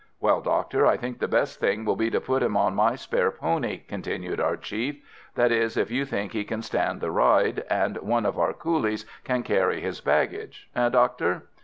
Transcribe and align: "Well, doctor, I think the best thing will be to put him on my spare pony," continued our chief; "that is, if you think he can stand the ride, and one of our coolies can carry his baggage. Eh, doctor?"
"Well, 0.19 0.41
doctor, 0.41 0.83
I 0.87 0.97
think 0.97 1.19
the 1.19 1.27
best 1.27 1.59
thing 1.59 1.85
will 1.85 1.95
be 1.95 2.09
to 2.09 2.19
put 2.19 2.41
him 2.41 2.57
on 2.57 2.73
my 2.73 2.95
spare 2.95 3.29
pony," 3.29 3.81
continued 3.87 4.39
our 4.39 4.57
chief; 4.57 4.95
"that 5.35 5.51
is, 5.51 5.77
if 5.77 5.91
you 5.91 6.05
think 6.05 6.31
he 6.31 6.43
can 6.43 6.63
stand 6.63 7.01
the 7.01 7.11
ride, 7.11 7.63
and 7.69 7.97
one 7.97 8.25
of 8.25 8.39
our 8.39 8.53
coolies 8.53 9.05
can 9.23 9.43
carry 9.43 9.79
his 9.79 10.01
baggage. 10.01 10.71
Eh, 10.75 10.89
doctor?" 10.89 11.49